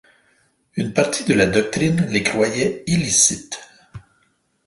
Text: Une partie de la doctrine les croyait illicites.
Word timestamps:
Une 0.77 0.93
partie 0.93 1.25
de 1.25 1.35
la 1.35 1.45
doctrine 1.45 2.07
les 2.09 2.23
croyait 2.23 2.83
illicites. 2.87 3.59